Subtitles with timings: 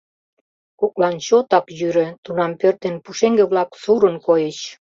[0.79, 4.59] Коклан чотак йӱрӧ, тунам пӧрт ден пушеҥге-влак сурын койыч.